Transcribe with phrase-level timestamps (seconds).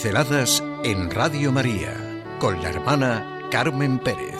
[0.00, 1.92] Pinceladas en Radio María
[2.38, 4.36] con la hermana Carmen Pérez.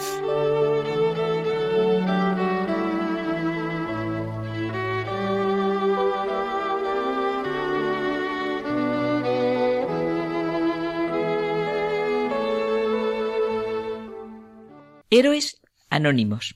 [15.11, 16.55] Héroes Anónimos.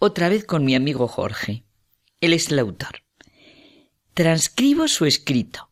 [0.00, 1.64] Otra vez con mi amigo Jorge.
[2.20, 3.04] Él es el autor.
[4.12, 5.70] Transcribo su escrito.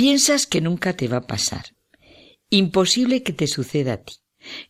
[0.00, 1.76] Piensas que nunca te va a pasar.
[2.48, 4.14] Imposible que te suceda a ti,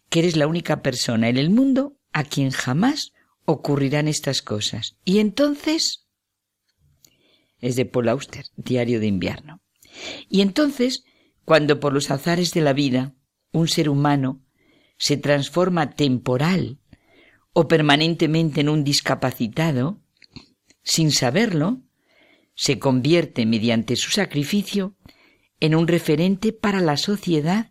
[0.09, 3.13] que eres la única persona en el mundo a quien jamás
[3.45, 4.97] ocurrirán estas cosas.
[5.05, 6.09] Y entonces...
[7.61, 9.63] Es de Paul Auster, Diario de Invierno.
[10.29, 11.05] Y entonces,
[11.45, 13.15] cuando por los azares de la vida
[13.53, 14.45] un ser humano
[14.99, 16.81] se transforma temporal
[17.53, 20.03] o permanentemente en un discapacitado,
[20.83, 21.83] sin saberlo,
[22.57, 24.97] se convierte mediante su sacrificio
[25.61, 27.71] en un referente para la sociedad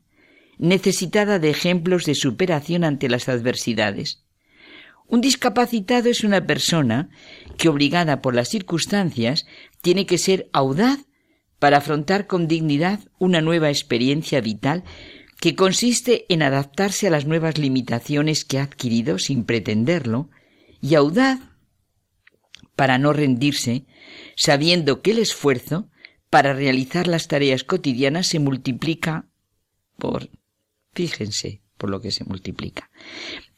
[0.57, 4.23] necesitada de ejemplos de superación ante las adversidades.
[5.07, 7.09] Un discapacitado es una persona
[7.57, 9.47] que, obligada por las circunstancias,
[9.81, 10.99] tiene que ser audaz
[11.57, 14.83] para afrontar con dignidad una nueva experiencia vital
[15.39, 20.29] que consiste en adaptarse a las nuevas limitaciones que ha adquirido sin pretenderlo,
[20.81, 21.39] y audaz
[22.75, 23.85] para no rendirse,
[24.35, 25.89] sabiendo que el esfuerzo
[26.29, 29.25] para realizar las tareas cotidianas se multiplica
[29.97, 30.29] por,
[30.93, 32.89] fíjense, por lo que se multiplica,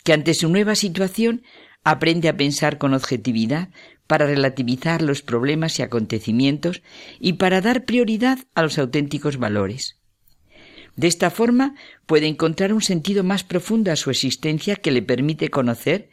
[0.03, 1.43] que ante su nueva situación
[1.83, 3.69] aprende a pensar con objetividad
[4.07, 6.81] para relativizar los problemas y acontecimientos
[7.19, 9.97] y para dar prioridad a los auténticos valores.
[10.95, 15.49] De esta forma puede encontrar un sentido más profundo a su existencia que le permite
[15.49, 16.09] conocer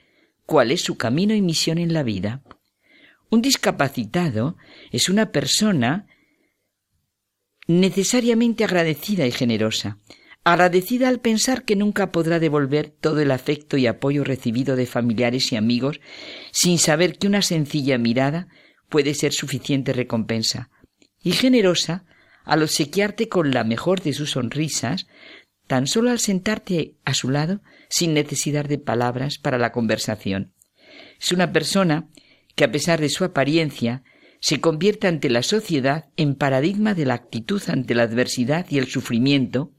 [0.46, 2.42] cuál es su camino y misión en la vida.
[3.30, 4.56] Un discapacitado
[4.92, 6.06] es una persona
[7.68, 9.98] necesariamente agradecida y generosa,
[10.42, 15.52] agradecida al pensar que nunca podrá devolver todo el afecto y apoyo recibido de familiares
[15.52, 16.00] y amigos
[16.50, 18.48] sin saber que una sencilla mirada
[18.88, 20.70] puede ser suficiente recompensa,
[21.22, 22.06] y generosa
[22.44, 25.06] al obsequiarte con la mejor de sus sonrisas,
[25.66, 30.54] tan solo al sentarte a su lado sin necesidad de palabras para la conversación.
[31.20, 32.08] Es una persona
[32.56, 34.02] que a pesar de su apariencia
[34.40, 38.86] se convierte ante la sociedad en paradigma de la actitud ante la adversidad y el
[38.86, 39.72] sufrimiento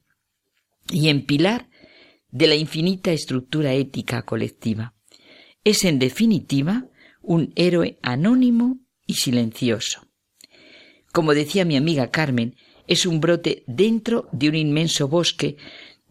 [0.92, 1.70] y en pilar
[2.31, 4.94] de la infinita estructura ética colectiva.
[5.64, 6.88] Es en definitiva
[7.22, 10.08] un héroe anónimo y silencioso.
[11.12, 12.56] Como decía mi amiga Carmen,
[12.88, 15.58] es un brote dentro de un inmenso bosque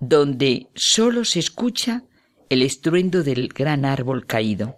[0.00, 2.04] donde sólo se escucha
[2.48, 4.76] el estruendo del gran árbol caído.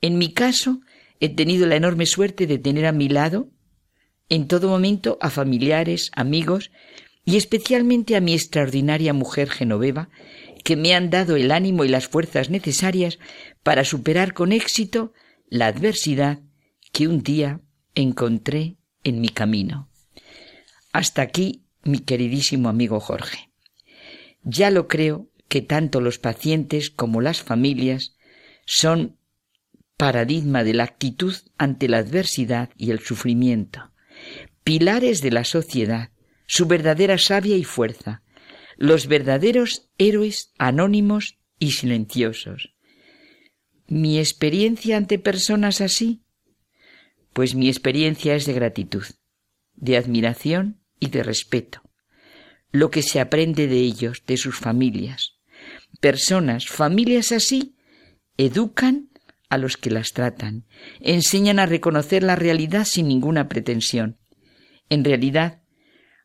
[0.00, 0.80] En mi caso,
[1.22, 3.48] He tenido la enorme suerte de tener a mi lado
[4.28, 6.72] en todo momento a familiares, amigos
[7.24, 10.08] y especialmente a mi extraordinaria mujer Genoveva,
[10.64, 13.20] que me han dado el ánimo y las fuerzas necesarias
[13.62, 15.12] para superar con éxito
[15.48, 16.40] la adversidad
[16.90, 17.60] que un día
[17.94, 19.88] encontré en mi camino.
[20.92, 23.52] Hasta aquí, mi queridísimo amigo Jorge.
[24.42, 28.16] Ya lo creo que tanto los pacientes como las familias
[28.66, 29.18] son
[29.96, 33.92] paradigma de la actitud ante la adversidad y el sufrimiento,
[34.64, 36.10] pilares de la sociedad,
[36.46, 38.22] su verdadera savia y fuerza,
[38.76, 42.74] los verdaderos héroes anónimos y silenciosos.
[43.86, 46.24] ¿Mi experiencia ante personas así?
[47.32, 49.04] Pues mi experiencia es de gratitud,
[49.74, 51.82] de admiración y de respeto.
[52.70, 55.38] Lo que se aprende de ellos, de sus familias.
[56.00, 57.76] Personas, familias así,
[58.36, 59.11] educan
[59.52, 60.64] a los que las tratan,
[61.00, 64.18] enseñan a reconocer la realidad sin ninguna pretensión.
[64.88, 65.60] En realidad,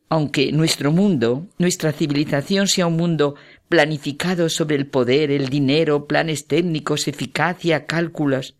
[0.09, 3.35] aunque nuestro mundo, nuestra civilización sea un mundo
[3.69, 8.55] planificado sobre el poder, el dinero, planes técnicos, eficacia, cálculos,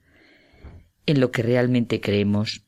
[1.06, 2.68] en lo que realmente creemos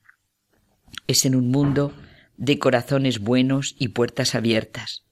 [1.10, 1.92] es en un mundo
[2.38, 5.06] de corazones buenos y puertas abiertas.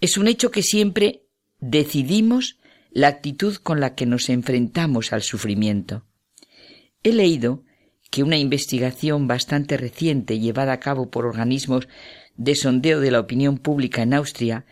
[0.00, 1.26] Es un hecho que siempre
[1.60, 2.58] decidimos
[2.90, 6.06] la actitud con la que nos enfrentamos al sufrimiento.
[7.06, 7.62] He leído
[8.10, 11.86] que una investigación bastante reciente llevada a cabo por organismos
[12.36, 14.66] de sondeo de la opinión pública en Austria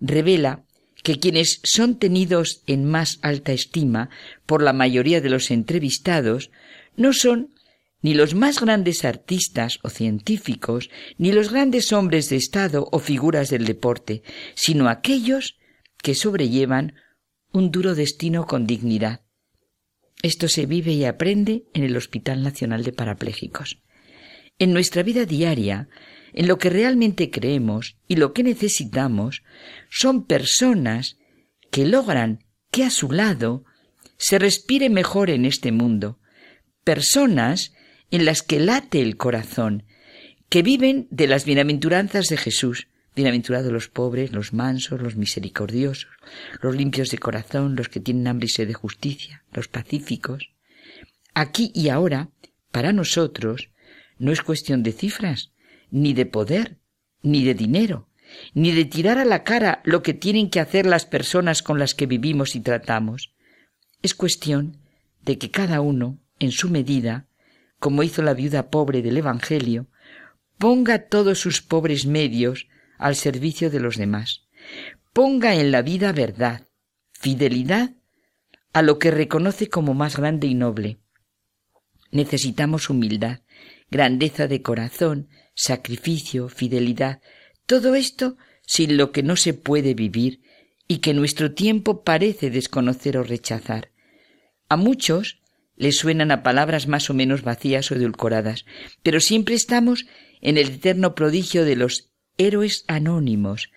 [0.00, 0.64] revela
[1.04, 4.10] que quienes son tenidos en más alta estima
[4.46, 6.50] por la mayoría de los entrevistados
[6.96, 7.54] no son
[8.02, 13.48] ni los más grandes artistas o científicos, ni los grandes hombres de Estado o figuras
[13.48, 14.24] del deporte,
[14.56, 15.56] sino aquellos
[16.02, 16.94] que sobrellevan
[17.52, 19.20] un duro destino con dignidad,
[20.22, 23.82] esto se vive y aprende en el Hospital Nacional de Parapléjicos.
[24.58, 25.88] En nuestra vida diaria,
[26.32, 29.42] en lo que realmente creemos y lo que necesitamos,
[29.90, 31.18] son personas
[31.70, 33.64] que logran que a su lado
[34.16, 36.18] se respire mejor en este mundo,
[36.84, 37.74] personas
[38.10, 39.84] en las que late el corazón,
[40.48, 46.10] que viven de las bienaventuranzas de Jesús, bienaventurados los pobres, los mansos, los misericordiosos,
[46.60, 50.50] los limpios de corazón, los que tienen hambre y sed de justicia, los pacíficos.
[51.32, 52.28] Aquí y ahora,
[52.70, 53.70] para nosotros,
[54.18, 55.52] no es cuestión de cifras,
[55.90, 56.76] ni de poder,
[57.22, 58.10] ni de dinero,
[58.52, 61.94] ni de tirar a la cara lo que tienen que hacer las personas con las
[61.94, 63.32] que vivimos y tratamos.
[64.02, 64.76] Es cuestión
[65.22, 67.28] de que cada uno, en su medida,
[67.78, 69.86] como hizo la viuda pobre del Evangelio,
[70.58, 74.46] ponga todos sus pobres medios al servicio de los demás.
[75.12, 76.68] Ponga en la vida verdad,
[77.12, 77.94] fidelidad
[78.72, 80.98] a lo que reconoce como más grande y noble.
[82.10, 83.40] Necesitamos humildad,
[83.90, 87.20] grandeza de corazón, sacrificio, fidelidad,
[87.66, 90.40] todo esto sin lo que no se puede vivir
[90.88, 93.90] y que nuestro tiempo parece desconocer o rechazar.
[94.68, 95.40] A muchos
[95.76, 98.64] les suenan a palabras más o menos vacías o edulcoradas,
[99.02, 100.06] pero siempre estamos
[100.40, 103.70] en el eterno prodigio de los héroes anónimos,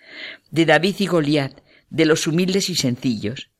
[0.50, 1.60] de David y Goliat,
[1.90, 3.50] de los humildes y sencillos.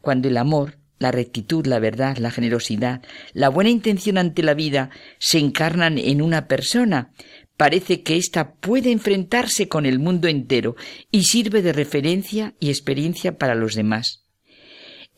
[0.00, 4.90] Cuando el amor, la rectitud, la verdad, la generosidad, la buena intención ante la vida
[5.18, 7.12] se encarnan en una persona,
[7.56, 10.76] parece que ésta puede enfrentarse con el mundo entero
[11.10, 14.24] y sirve de referencia y experiencia para los demás.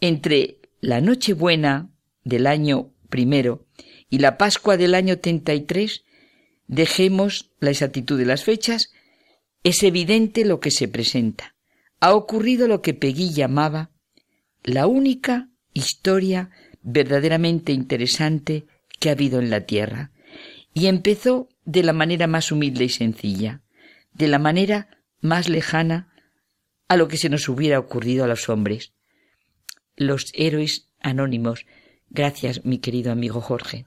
[0.01, 1.91] Entre la Nochebuena
[2.25, 3.67] del año primero
[4.09, 6.05] y la Pascua del año 33,
[6.67, 8.93] dejemos la exactitud de las fechas,
[9.63, 11.55] es evidente lo que se presenta.
[12.01, 13.91] Ha ocurrido lo que Peggy llamaba
[14.65, 16.51] la única historia
[16.83, 18.67] verdaderamente interesante
[18.99, 20.11] que ha habido en la Tierra.
[20.75, 23.63] Y empezó de la manera más humilde y sencilla,
[24.13, 24.89] de la manera
[25.21, 26.13] más lejana
[26.89, 28.93] a lo que se nos hubiera ocurrido a los hombres.
[29.97, 31.67] Los héroes anónimos.
[32.11, 33.87] Gracias, mi querido amigo Jorge.